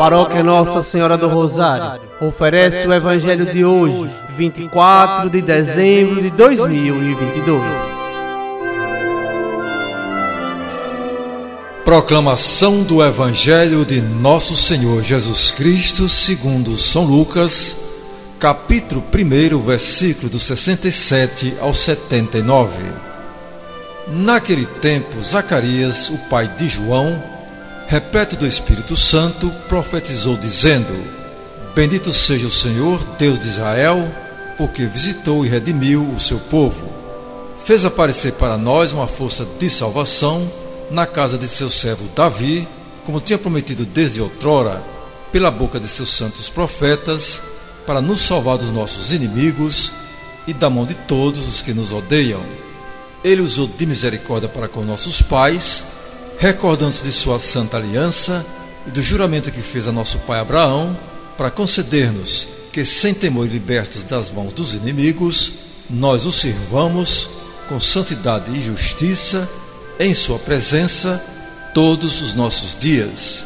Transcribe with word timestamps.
Paróquia 0.00 0.42
Nossa 0.42 0.80
Senhora 0.80 1.18
do 1.18 1.28
Rosário 1.28 2.00
oferece 2.22 2.86
o 2.86 2.92
Evangelho 2.94 3.52
de 3.52 3.66
hoje, 3.66 4.10
24 4.34 5.28
de 5.28 5.42
dezembro 5.42 6.22
de 6.22 6.30
2022. 6.30 7.62
Proclamação 11.84 12.82
do 12.82 13.04
Evangelho 13.04 13.84
de 13.84 14.00
Nosso 14.00 14.56
Senhor 14.56 15.02
Jesus 15.02 15.50
Cristo, 15.50 16.08
segundo 16.08 16.78
São 16.78 17.04
Lucas, 17.04 17.76
capítulo 18.38 19.04
1, 19.14 19.60
versículo 19.60 20.30
do 20.30 20.40
67 20.40 21.56
ao 21.60 21.74
79. 21.74 22.72
Naquele 24.08 24.64
tempo, 24.64 25.22
Zacarias, 25.22 26.08
o 26.08 26.16
pai 26.30 26.48
de 26.56 26.68
João, 26.68 27.29
repleto 27.90 28.36
do 28.36 28.46
Espírito 28.46 28.96
Santo, 28.96 29.50
profetizou 29.68 30.36
dizendo: 30.36 30.94
Bendito 31.74 32.12
seja 32.12 32.46
o 32.46 32.50
Senhor, 32.50 33.02
Deus 33.18 33.40
de 33.40 33.48
Israel, 33.48 34.08
porque 34.56 34.86
visitou 34.86 35.44
e 35.44 35.48
redimiu 35.48 36.08
o 36.08 36.20
seu 36.20 36.38
povo. 36.38 36.88
Fez 37.64 37.84
aparecer 37.84 38.34
para 38.34 38.56
nós 38.56 38.92
uma 38.92 39.08
força 39.08 39.44
de 39.58 39.68
salvação 39.68 40.48
na 40.88 41.04
casa 41.04 41.36
de 41.36 41.48
seu 41.48 41.68
servo 41.68 42.08
Davi, 42.14 42.66
como 43.04 43.20
tinha 43.20 43.36
prometido 43.36 43.84
desde 43.84 44.20
outrora, 44.20 44.80
pela 45.32 45.50
boca 45.50 45.80
de 45.80 45.88
seus 45.88 46.10
santos 46.10 46.48
profetas, 46.48 47.42
para 47.84 48.00
nos 48.00 48.20
salvar 48.20 48.56
dos 48.56 48.70
nossos 48.70 49.12
inimigos 49.12 49.90
e 50.46 50.54
da 50.54 50.70
mão 50.70 50.86
de 50.86 50.94
todos 50.94 51.40
os 51.40 51.60
que 51.60 51.74
nos 51.74 51.90
odeiam. 51.90 52.40
Ele 53.24 53.42
usou 53.42 53.66
de 53.66 53.84
misericórdia 53.84 54.48
para 54.48 54.68
com 54.68 54.82
nossos 54.82 55.20
pais 55.20 55.98
recordando-se 56.40 57.04
de 57.04 57.12
sua 57.12 57.38
santa 57.38 57.76
aliança 57.76 58.44
e 58.86 58.90
do 58.90 59.02
juramento 59.02 59.50
que 59.50 59.60
fez 59.60 59.86
a 59.86 59.92
nosso 59.92 60.18
pai 60.20 60.40
Abraão, 60.40 60.98
para 61.36 61.50
conceder-nos 61.50 62.48
que, 62.72 62.82
sem 62.82 63.12
temor 63.12 63.46
e 63.46 63.50
libertos 63.50 64.02
das 64.04 64.30
mãos 64.30 64.54
dos 64.54 64.72
inimigos, 64.74 65.52
nós 65.90 66.24
o 66.24 66.32
sirvamos 66.32 67.28
com 67.68 67.78
santidade 67.78 68.50
e 68.56 68.62
justiça 68.62 69.46
em 69.98 70.14
Sua 70.14 70.38
presença 70.38 71.22
todos 71.74 72.22
os 72.22 72.32
nossos 72.32 72.74
dias. 72.74 73.44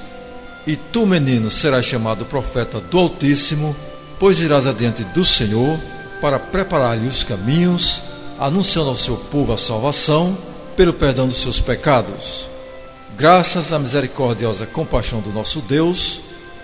E 0.65 0.77
tu, 0.77 1.05
menino, 1.05 1.51
serás 1.51 1.85
chamado 1.85 2.25
profeta 2.25 2.79
do 2.79 2.97
Altíssimo, 2.97 3.75
pois 4.21 4.39
irás 4.39 4.69
adiante 4.69 5.03
do 5.03 5.25
Senhor 5.25 5.81
para 6.21 6.39
preparar-lhe 6.39 7.09
os 7.09 7.25
caminhos, 7.25 8.01
anunciando 8.39 8.91
ao 8.91 8.97
seu 8.97 9.17
povo 9.17 9.53
a 9.53 9.57
salvação 9.57 10.39
pelo 10.77 10.93
perdão 10.93 11.27
dos 11.27 11.39
seus 11.39 11.59
pecados 11.59 12.54
Graças 13.17 13.73
à 13.73 13.79
misericordiosa 13.79 14.67
compaixão 14.67 15.21
do 15.21 15.31
nosso 15.31 15.61
Deus, 15.61 16.21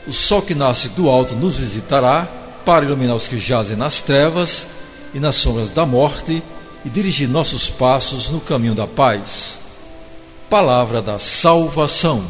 o 0.06 0.12
sol 0.12 0.42
que 0.42 0.54
nasce 0.54 0.88
do 0.88 1.08
alto 1.08 1.36
nos 1.36 1.56
visitará 1.56 2.26
para 2.64 2.84
iluminar 2.84 3.14
os 3.14 3.28
que 3.28 3.38
jazem 3.38 3.76
nas 3.76 4.02
trevas 4.02 4.66
e 5.14 5.20
nas 5.20 5.36
sombras 5.36 5.70
da 5.70 5.86
morte 5.86 6.42
e 6.84 6.88
dirigir 6.88 7.28
nossos 7.28 7.70
passos 7.70 8.30
no 8.30 8.40
caminho 8.40 8.74
da 8.74 8.86
paz. 8.86 9.58
Palavra 10.48 11.00
da 11.00 11.20
salvação. 11.20 12.24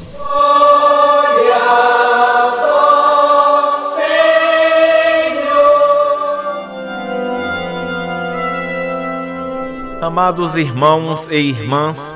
Amados 10.02 10.56
irmãos 10.56 11.28
e 11.30 11.36
irmãs, 11.36 12.12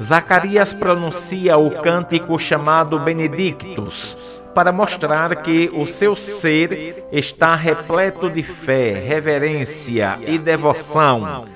Zacarias 0.00 0.72
pronuncia 0.72 1.58
o 1.58 1.70
cântico 1.82 2.38
chamado 2.38 2.98
Benedictus, 3.00 4.16
para 4.54 4.70
mostrar 4.70 5.36
que 5.42 5.70
o 5.74 5.86
seu 5.86 6.14
ser 6.14 7.04
está 7.10 7.54
repleto 7.54 8.30
de 8.30 8.42
fé, 8.42 8.94
reverência 8.94 10.18
e 10.26 10.38
devoção. 10.38 11.46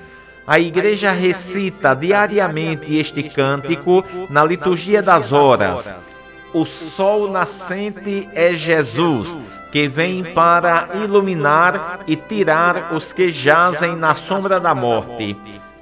A 0.45 0.59
igreja 0.59 1.11
recita 1.11 1.93
diariamente 1.93 2.97
este 2.97 3.23
cântico 3.23 4.03
na 4.29 4.43
liturgia 4.43 5.01
das 5.01 5.31
horas. 5.31 5.93
O 6.53 6.65
sol 6.65 7.31
nascente 7.31 8.29
é 8.33 8.53
Jesus, 8.53 9.39
que 9.71 9.87
vem 9.87 10.33
para 10.33 10.89
iluminar 11.01 12.01
e 12.05 12.15
tirar 12.15 12.93
os 12.93 13.13
que 13.13 13.29
jazem 13.29 13.95
na 13.95 14.15
sombra 14.15 14.59
da 14.59 14.75
morte, 14.75 15.35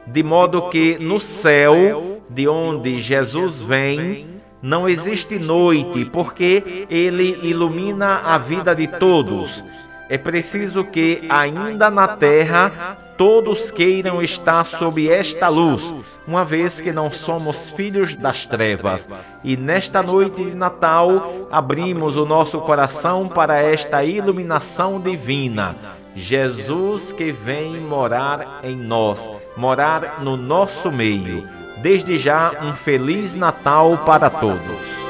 de 0.05 0.23
modo 0.23 0.69
que 0.69 0.97
no 0.99 1.19
céu 1.19 2.20
de 2.33 2.47
onde 2.47 2.99
Jesus 2.99 3.61
vem, 3.61 4.41
não 4.61 4.87
existe 4.87 5.39
noite, 5.39 6.05
porque 6.05 6.85
ele 6.89 7.39
ilumina 7.41 8.19
a 8.19 8.37
vida 8.37 8.75
de 8.75 8.87
todos. 8.87 9.63
É 10.09 10.17
preciso 10.17 10.83
que, 10.83 11.23
ainda 11.29 11.89
na 11.89 12.09
terra, 12.09 12.97
todos 13.17 13.71
queiram 13.71 14.21
estar 14.21 14.65
sob 14.65 15.09
esta 15.09 15.47
luz, 15.47 15.95
uma 16.27 16.43
vez 16.43 16.81
que 16.81 16.91
não 16.91 17.11
somos 17.11 17.69
filhos 17.69 18.13
das 18.15 18.45
trevas. 18.45 19.07
E 19.43 19.55
nesta 19.55 20.03
noite 20.03 20.43
de 20.43 20.53
Natal, 20.53 21.47
abrimos 21.51 22.17
o 22.17 22.25
nosso 22.25 22.59
coração 22.59 23.29
para 23.29 23.59
esta 23.61 24.03
iluminação 24.03 24.99
divina. 24.99 25.75
Jesus 26.13 27.13
que 27.13 27.31
vem 27.31 27.79
morar 27.79 28.59
em 28.63 28.75
nós, 28.75 29.29
morar 29.55 30.21
no 30.21 30.35
nosso 30.35 30.91
meio. 30.91 31.60
Desde 31.81 32.15
já, 32.15 32.51
um 32.61 32.75
Feliz 32.75 33.33
Natal 33.33 33.97
para 34.05 34.29
todos. 34.29 35.00